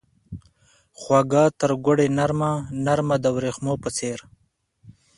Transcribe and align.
خوږه 0.99 1.43
ترګوړې 1.61 2.07
نرمه، 2.17 2.51
نرمه 2.85 3.15
دوریښمو 3.23 3.73
په 3.83 3.89
څیر 3.97 4.19